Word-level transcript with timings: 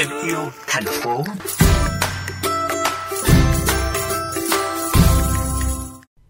thêm 0.00 0.08
yêu 0.26 0.50
thành 0.66 0.84
phố. 0.84 1.24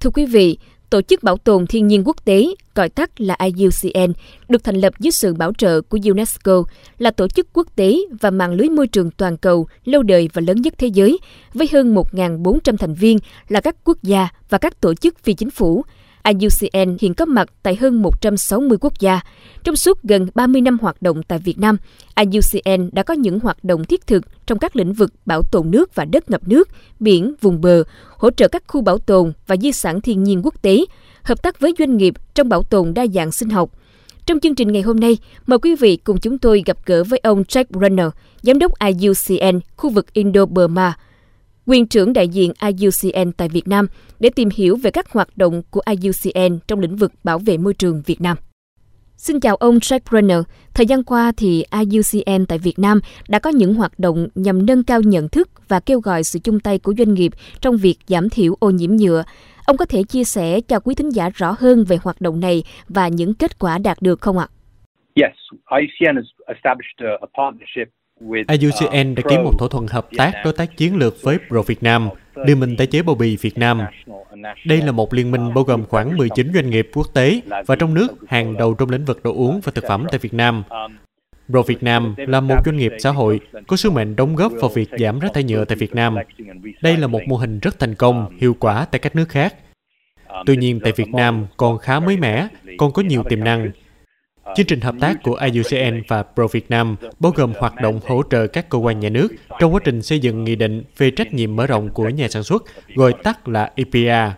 Thưa 0.00 0.10
quý 0.10 0.26
vị, 0.26 0.58
Tổ 0.90 1.02
chức 1.02 1.22
Bảo 1.22 1.36
tồn 1.36 1.66
Thiên 1.66 1.86
nhiên 1.86 2.02
Quốc 2.06 2.24
tế, 2.24 2.46
gọi 2.74 2.88
tắt 2.88 3.20
là 3.20 3.36
IUCN, 3.38 4.12
được 4.48 4.64
thành 4.64 4.76
lập 4.76 4.92
dưới 5.00 5.10
sự 5.10 5.34
bảo 5.34 5.52
trợ 5.58 5.80
của 5.80 5.98
UNESCO, 6.04 6.64
là 6.98 7.10
tổ 7.10 7.28
chức 7.28 7.46
quốc 7.52 7.66
tế 7.76 7.96
và 8.20 8.30
mạng 8.30 8.52
lưới 8.52 8.68
môi 8.68 8.86
trường 8.86 9.10
toàn 9.10 9.36
cầu 9.36 9.66
lâu 9.84 10.02
đời 10.02 10.28
và 10.32 10.42
lớn 10.46 10.62
nhất 10.62 10.74
thế 10.78 10.86
giới, 10.86 11.18
với 11.54 11.68
hơn 11.72 11.94
1.400 11.94 12.76
thành 12.76 12.94
viên 12.94 13.18
là 13.48 13.60
các 13.60 13.76
quốc 13.84 13.98
gia 14.02 14.28
và 14.48 14.58
các 14.58 14.80
tổ 14.80 14.94
chức 14.94 15.18
phi 15.18 15.34
chính 15.34 15.50
phủ, 15.50 15.84
IUCN 16.24 16.96
hiện 17.00 17.14
có 17.14 17.24
mặt 17.24 17.48
tại 17.62 17.76
hơn 17.76 18.02
160 18.02 18.78
quốc 18.80 19.00
gia. 19.00 19.20
Trong 19.64 19.76
suốt 19.76 20.02
gần 20.02 20.28
30 20.34 20.60
năm 20.62 20.78
hoạt 20.78 21.02
động 21.02 21.22
tại 21.22 21.38
Việt 21.38 21.58
Nam, 21.58 21.76
IUCN 22.16 22.90
đã 22.92 23.02
có 23.02 23.14
những 23.14 23.40
hoạt 23.40 23.64
động 23.64 23.84
thiết 23.84 24.06
thực 24.06 24.22
trong 24.46 24.58
các 24.58 24.76
lĩnh 24.76 24.92
vực 24.92 25.12
bảo 25.26 25.42
tồn 25.42 25.70
nước 25.70 25.94
và 25.94 26.04
đất 26.04 26.30
ngập 26.30 26.48
nước, 26.48 26.68
biển, 27.00 27.34
vùng 27.40 27.60
bờ, 27.60 27.82
hỗ 28.16 28.30
trợ 28.30 28.48
các 28.48 28.62
khu 28.66 28.80
bảo 28.80 28.98
tồn 28.98 29.32
và 29.46 29.56
di 29.56 29.72
sản 29.72 30.00
thiên 30.00 30.22
nhiên 30.22 30.40
quốc 30.44 30.62
tế, 30.62 30.84
hợp 31.22 31.42
tác 31.42 31.60
với 31.60 31.74
doanh 31.78 31.96
nghiệp 31.96 32.14
trong 32.34 32.48
bảo 32.48 32.62
tồn 32.62 32.94
đa 32.94 33.06
dạng 33.06 33.32
sinh 33.32 33.50
học. 33.50 33.70
Trong 34.26 34.40
chương 34.40 34.54
trình 34.54 34.72
ngày 34.72 34.82
hôm 34.82 35.00
nay, 35.00 35.18
mời 35.46 35.58
quý 35.58 35.74
vị 35.74 35.96
cùng 35.96 36.18
chúng 36.18 36.38
tôi 36.38 36.62
gặp 36.66 36.76
gỡ 36.86 37.04
với 37.04 37.20
ông 37.22 37.42
Jack 37.42 37.64
Runner, 37.70 38.06
giám 38.42 38.58
đốc 38.58 38.72
IUCN 38.78 39.60
khu 39.76 39.90
vực 39.90 40.06
Indo-Burma, 40.14 40.92
quyền 41.70 41.86
trưởng 41.86 42.12
đại 42.12 42.28
diện 42.28 42.52
IUCN 42.60 43.32
tại 43.36 43.48
Việt 43.48 43.68
Nam 43.68 43.86
để 44.20 44.30
tìm 44.36 44.48
hiểu 44.54 44.76
về 44.76 44.90
các 44.90 45.12
hoạt 45.12 45.28
động 45.36 45.62
của 45.70 45.80
IUCN 45.86 46.58
trong 46.68 46.80
lĩnh 46.80 46.96
vực 46.96 47.12
bảo 47.24 47.38
vệ 47.38 47.56
môi 47.56 47.74
trường 47.74 48.02
Việt 48.06 48.20
Nam. 48.20 48.36
Xin 49.16 49.40
chào 49.40 49.56
ông 49.56 49.78
Jack 49.78 50.00
Brenner. 50.10 50.38
Thời 50.74 50.86
gian 50.86 51.04
qua 51.04 51.32
thì 51.36 51.64
IUCN 51.72 52.46
tại 52.48 52.58
Việt 52.58 52.78
Nam 52.78 53.00
đã 53.28 53.38
có 53.38 53.50
những 53.50 53.74
hoạt 53.74 53.98
động 53.98 54.28
nhằm 54.34 54.66
nâng 54.66 54.84
cao 54.84 55.00
nhận 55.00 55.28
thức 55.28 55.68
và 55.68 55.80
kêu 55.80 56.00
gọi 56.00 56.24
sự 56.24 56.38
chung 56.38 56.60
tay 56.60 56.78
của 56.78 56.94
doanh 56.98 57.14
nghiệp 57.14 57.32
trong 57.60 57.76
việc 57.76 57.96
giảm 58.06 58.28
thiểu 58.30 58.56
ô 58.60 58.70
nhiễm 58.70 58.96
nhựa. 58.96 59.24
Ông 59.66 59.76
có 59.76 59.84
thể 59.84 60.02
chia 60.02 60.24
sẻ 60.24 60.60
cho 60.60 60.80
quý 60.80 60.94
thính 60.94 61.10
giả 61.10 61.30
rõ 61.34 61.54
hơn 61.58 61.84
về 61.84 61.96
hoạt 62.02 62.20
động 62.20 62.40
này 62.40 62.62
và 62.88 63.08
những 63.08 63.34
kết 63.34 63.58
quả 63.58 63.78
đạt 63.78 64.02
được 64.02 64.20
không 64.20 64.38
ạ? 64.38 64.46
Yes, 65.14 65.36
IUCN 65.80 66.16
has 66.16 66.26
established 66.46 66.98
a 67.20 67.26
partnership 67.42 67.99
IUCN 68.20 69.14
đã 69.14 69.22
ký 69.28 69.38
một 69.38 69.58
thỏa 69.58 69.68
thuận 69.68 69.86
hợp 69.86 70.08
tác 70.16 70.32
đối 70.44 70.52
tác 70.52 70.76
chiến 70.76 70.96
lược 70.96 71.22
với 71.22 71.38
Pro 71.48 71.62
Việt 71.62 71.82
Nam, 71.82 72.08
Liên 72.34 72.60
minh 72.60 72.76
tái 72.76 72.86
chế 72.86 73.02
bao 73.02 73.14
bì 73.14 73.36
Việt 73.36 73.58
Nam. 73.58 73.80
Đây 74.66 74.82
là 74.82 74.92
một 74.92 75.14
liên 75.14 75.30
minh 75.30 75.54
bao 75.54 75.64
gồm 75.64 75.86
khoảng 75.86 76.16
19 76.16 76.52
doanh 76.54 76.70
nghiệp 76.70 76.88
quốc 76.94 77.06
tế 77.14 77.40
và 77.66 77.76
trong 77.76 77.94
nước 77.94 78.08
hàng 78.28 78.56
đầu 78.56 78.74
trong 78.74 78.90
lĩnh 78.90 79.04
vực 79.04 79.22
đồ 79.22 79.34
uống 79.34 79.60
và 79.64 79.72
thực 79.74 79.84
phẩm 79.88 80.06
tại 80.10 80.18
Việt 80.18 80.34
Nam. 80.34 80.62
Pro 81.50 81.62
Việt 81.62 81.82
Nam 81.82 82.14
là 82.16 82.40
một 82.40 82.56
doanh 82.64 82.76
nghiệp 82.76 82.92
xã 82.98 83.10
hội 83.10 83.40
có 83.66 83.76
sứ 83.76 83.90
mệnh 83.90 84.16
đóng 84.16 84.36
góp 84.36 84.52
vào 84.52 84.70
việc 84.70 84.88
giảm 84.98 85.18
rác 85.18 85.34
thải 85.34 85.44
nhựa 85.44 85.64
tại 85.64 85.76
Việt 85.76 85.94
Nam. 85.94 86.16
Đây 86.82 86.96
là 86.96 87.06
một 87.06 87.20
mô 87.26 87.36
hình 87.36 87.58
rất 87.58 87.78
thành 87.78 87.94
công, 87.94 88.38
hiệu 88.38 88.56
quả 88.60 88.86
tại 88.90 88.98
các 88.98 89.16
nước 89.16 89.28
khác. 89.28 89.54
Tuy 90.46 90.56
nhiên, 90.56 90.80
tại 90.80 90.92
Việt 90.96 91.14
Nam 91.14 91.46
còn 91.56 91.78
khá 91.78 92.00
mới 92.00 92.16
mẻ, 92.16 92.48
còn 92.78 92.92
có 92.92 93.02
nhiều 93.02 93.22
tiềm 93.22 93.44
năng, 93.44 93.70
Chương 94.56 94.66
trình 94.66 94.80
hợp 94.80 94.94
tác 95.00 95.22
của 95.22 95.34
IUCN 95.34 96.02
và 96.08 96.22
Pro 96.22 96.46
Việt 96.46 96.70
Nam 96.70 96.96
bao 97.20 97.32
gồm 97.36 97.52
hoạt 97.58 97.74
động 97.82 98.00
hỗ 98.08 98.22
trợ 98.30 98.46
các 98.46 98.68
cơ 98.68 98.78
quan 98.78 99.00
nhà 99.00 99.08
nước 99.08 99.28
trong 99.60 99.74
quá 99.74 99.80
trình 99.84 100.02
xây 100.02 100.18
dựng 100.18 100.44
nghị 100.44 100.56
định 100.56 100.82
về 100.96 101.10
trách 101.10 101.32
nhiệm 101.32 101.56
mở 101.56 101.66
rộng 101.66 101.88
của 101.88 102.08
nhà 102.08 102.28
sản 102.28 102.42
xuất, 102.42 102.64
gọi 102.94 103.12
tắt 103.22 103.48
là 103.48 103.72
EPA. 103.74 104.34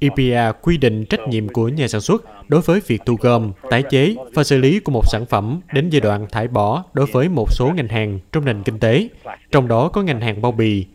EPA 0.00 0.52
quy 0.52 0.76
định 0.76 1.04
trách 1.04 1.28
nhiệm 1.28 1.48
của 1.48 1.68
nhà 1.68 1.88
sản 1.88 2.00
xuất 2.00 2.48
đối 2.48 2.60
với 2.60 2.80
việc 2.86 3.02
thu 3.06 3.16
gom, 3.20 3.52
tái 3.70 3.82
chế 3.90 4.14
và 4.34 4.44
xử 4.44 4.58
lý 4.58 4.80
của 4.80 4.92
một 4.92 5.02
sản 5.06 5.26
phẩm 5.26 5.60
đến 5.74 5.90
giai 5.90 6.00
đoạn 6.00 6.26
thải 6.32 6.48
bỏ 6.48 6.84
đối 6.92 7.06
với 7.06 7.28
một 7.28 7.52
số 7.52 7.72
ngành 7.76 7.88
hàng 7.88 8.18
trong 8.32 8.44
nền 8.44 8.62
kinh 8.62 8.78
tế, 8.78 9.08
trong 9.50 9.68
đó 9.68 9.88
có 9.88 10.02
ngành 10.02 10.20
hàng 10.20 10.42
bao 10.42 10.52
bì, 10.52 10.86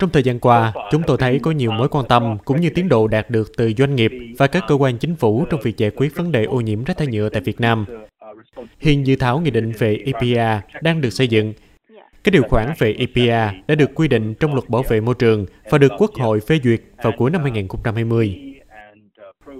trong 0.00 0.10
thời 0.10 0.22
gian 0.22 0.38
qua, 0.40 0.72
chúng 0.90 1.02
tôi 1.06 1.16
thấy 1.18 1.38
có 1.38 1.50
nhiều 1.50 1.70
mối 1.70 1.88
quan 1.88 2.06
tâm 2.08 2.38
cũng 2.44 2.60
như 2.60 2.70
tiến 2.70 2.88
độ 2.88 3.06
đạt 3.08 3.30
được 3.30 3.52
từ 3.56 3.72
doanh 3.78 3.96
nghiệp 3.96 4.12
và 4.38 4.46
các 4.46 4.64
cơ 4.68 4.74
quan 4.74 4.98
chính 4.98 5.16
phủ 5.16 5.44
trong 5.50 5.60
việc 5.60 5.76
giải 5.76 5.90
quyết 5.90 6.16
vấn 6.16 6.32
đề 6.32 6.44
ô 6.44 6.60
nhiễm 6.60 6.84
rác 6.84 6.98
thải 6.98 7.06
nhựa 7.06 7.28
tại 7.28 7.42
Việt 7.42 7.60
Nam. 7.60 7.86
Hiện 8.78 9.06
dự 9.06 9.16
thảo 9.16 9.40
nghị 9.40 9.50
định 9.50 9.72
về 9.78 9.98
EPA 10.06 10.62
đang 10.82 11.00
được 11.00 11.10
xây 11.10 11.28
dựng. 11.28 11.52
Các 12.24 12.30
điều 12.30 12.42
khoản 12.42 12.72
về 12.78 12.94
EPA 12.98 13.54
đã 13.66 13.74
được 13.74 13.90
quy 13.94 14.08
định 14.08 14.34
trong 14.34 14.54
luật 14.54 14.68
bảo 14.68 14.82
vệ 14.88 15.00
môi 15.00 15.14
trường 15.14 15.46
và 15.70 15.78
được 15.78 15.92
Quốc 15.98 16.14
hội 16.14 16.40
phê 16.40 16.58
duyệt 16.64 16.80
vào 17.02 17.12
cuối 17.18 17.30
năm 17.30 17.42
2020. 17.42 18.54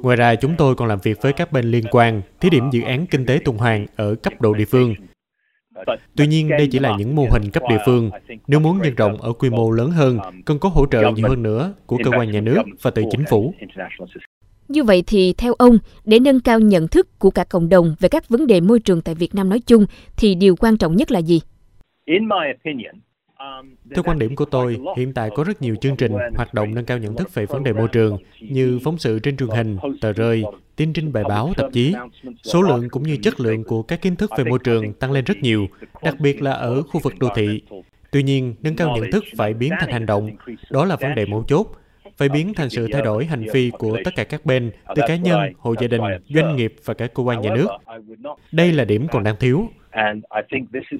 Ngoài 0.02 0.16
ra, 0.16 0.34
chúng 0.34 0.54
tôi 0.58 0.74
còn 0.74 0.88
làm 0.88 0.98
việc 1.02 1.22
với 1.22 1.32
các 1.32 1.52
bên 1.52 1.64
liên 1.64 1.84
quan, 1.90 2.22
thí 2.40 2.50
điểm 2.50 2.70
dự 2.70 2.82
án 2.82 3.06
kinh 3.06 3.26
tế 3.26 3.38
tuần 3.44 3.58
hoàn 3.58 3.86
ở 3.96 4.14
cấp 4.14 4.40
độ 4.40 4.54
địa 4.54 4.64
phương 4.64 4.94
Tuy 6.16 6.26
nhiên, 6.26 6.48
đây 6.48 6.68
chỉ 6.70 6.78
là 6.78 6.96
những 6.98 7.16
mô 7.16 7.26
hình 7.30 7.50
cấp 7.50 7.62
địa 7.70 7.78
phương. 7.86 8.10
Nếu 8.46 8.60
muốn 8.60 8.82
nhân 8.82 8.94
rộng 8.94 9.20
ở 9.20 9.32
quy 9.32 9.50
mô 9.50 9.70
lớn 9.70 9.90
hơn, 9.90 10.18
cần 10.44 10.58
có 10.58 10.68
hỗ 10.68 10.86
trợ 10.86 11.10
nhiều 11.10 11.28
hơn 11.28 11.42
nữa 11.42 11.74
của 11.86 11.98
cơ 12.04 12.10
quan 12.10 12.30
nhà 12.30 12.40
nước 12.40 12.62
và 12.82 12.90
từ 12.90 13.02
chính 13.10 13.24
phủ. 13.30 13.54
Như 14.68 14.84
vậy 14.84 15.02
thì 15.06 15.34
theo 15.38 15.54
ông, 15.54 15.78
để 16.04 16.18
nâng 16.18 16.40
cao 16.40 16.60
nhận 16.60 16.88
thức 16.88 17.18
của 17.18 17.30
cả 17.30 17.44
cộng 17.44 17.68
đồng 17.68 17.94
về 18.00 18.08
các 18.08 18.28
vấn 18.28 18.46
đề 18.46 18.60
môi 18.60 18.80
trường 18.80 19.00
tại 19.00 19.14
Việt 19.14 19.34
Nam 19.34 19.48
nói 19.48 19.60
chung, 19.60 19.86
thì 20.16 20.34
điều 20.34 20.56
quan 20.56 20.76
trọng 20.76 20.96
nhất 20.96 21.12
là 21.12 21.18
gì? 21.18 21.40
Theo 23.94 24.02
quan 24.02 24.18
điểm 24.18 24.36
của 24.36 24.44
tôi, 24.44 24.78
hiện 24.96 25.12
tại 25.12 25.30
có 25.34 25.44
rất 25.44 25.62
nhiều 25.62 25.74
chương 25.80 25.96
trình, 25.96 26.12
hoạt 26.36 26.54
động 26.54 26.74
nâng 26.74 26.84
cao 26.84 26.98
nhận 26.98 27.16
thức 27.16 27.34
về 27.34 27.46
vấn 27.46 27.64
đề 27.64 27.72
môi 27.72 27.88
trường 27.88 28.18
như 28.40 28.78
phóng 28.84 28.98
sự 28.98 29.18
trên 29.18 29.36
truyền 29.36 29.48
hình, 29.48 29.76
tờ 30.00 30.12
rơi, 30.12 30.44
tin 30.76 30.92
trên 30.92 31.12
bài 31.12 31.24
báo, 31.28 31.52
tạp 31.56 31.72
chí. 31.72 31.94
Số 32.42 32.62
lượng 32.62 32.88
cũng 32.88 33.02
như 33.02 33.16
chất 33.16 33.40
lượng 33.40 33.64
của 33.64 33.82
các 33.82 34.02
kiến 34.02 34.16
thức 34.16 34.30
về 34.38 34.44
môi 34.44 34.58
trường 34.58 34.92
tăng 34.92 35.12
lên 35.12 35.24
rất 35.24 35.38
nhiều, 35.38 35.66
đặc 36.02 36.14
biệt 36.20 36.42
là 36.42 36.52
ở 36.52 36.82
khu 36.82 37.00
vực 37.00 37.14
đô 37.18 37.28
thị. 37.34 37.62
Tuy 38.10 38.22
nhiên, 38.22 38.54
nâng 38.62 38.76
cao 38.76 38.96
nhận 38.96 39.10
thức 39.10 39.24
phải 39.36 39.54
biến 39.54 39.72
thành 39.80 39.90
hành 39.90 40.06
động. 40.06 40.30
Đó 40.70 40.84
là 40.84 40.96
vấn 40.96 41.14
đề 41.14 41.26
mấu 41.26 41.44
chốt 41.48 41.66
phải 42.16 42.28
biến 42.28 42.54
thành 42.54 42.70
sự 42.70 42.88
thay 42.92 43.02
đổi 43.02 43.24
hành 43.24 43.44
vi 43.52 43.70
của 43.70 43.98
tất 44.04 44.10
cả 44.16 44.24
các 44.24 44.46
bên, 44.46 44.70
từ 44.94 45.02
cá 45.08 45.16
nhân, 45.16 45.40
hộ 45.58 45.74
gia 45.80 45.86
đình, 45.86 46.00
doanh 46.28 46.56
nghiệp 46.56 46.74
và 46.84 46.94
các 46.94 47.14
cơ 47.14 47.22
quan 47.22 47.40
nhà 47.40 47.54
nước. 47.54 47.68
Đây 48.52 48.72
là 48.72 48.84
điểm 48.84 49.06
còn 49.08 49.24
đang 49.24 49.36
thiếu. 49.40 49.68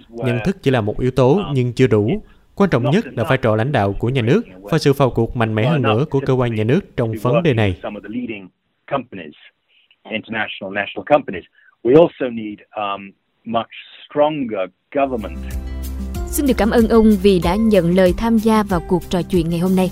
Nhận 0.09 0.39
thức 0.45 0.57
chỉ 0.63 0.71
là 0.71 0.81
một 0.81 1.01
yếu 1.01 1.11
tố 1.11 1.43
nhưng 1.55 1.73
chưa 1.73 1.87
đủ. 1.87 2.23
Quan 2.57 2.71
trọng 2.71 2.91
nhất 2.91 3.05
là 3.17 3.25
vai 3.25 3.39
trò 3.39 3.57
lãnh 3.57 3.73
đạo 3.73 3.95
của 3.99 4.09
nhà 4.09 4.23
nước 4.23 4.43
và 4.63 4.79
sự 4.79 4.93
vào 4.93 5.11
cuộc 5.11 5.37
mạnh 5.37 5.55
mẽ 5.55 5.67
hơn 5.67 5.83
nữa 5.83 6.05
của 6.11 6.21
cơ 6.27 6.33
quan 6.33 6.55
nhà 6.55 6.65
nước 6.65 6.81
trong 6.97 7.13
vấn 7.23 7.43
đề 7.43 7.55
này. 7.55 7.81
Xin 16.27 16.47
được 16.47 16.55
cảm 16.59 16.71
ơn 16.71 16.89
ông 16.89 17.07
vì 17.23 17.41
đã 17.45 17.57
nhận 17.57 17.97
lời 17.97 18.15
tham 18.19 18.39
gia 18.39 18.63
vào 18.63 18.81
cuộc 18.89 19.03
trò 19.11 19.23
chuyện 19.23 19.51
ngày 19.51 19.59
hôm 19.59 19.77
nay. 19.77 19.91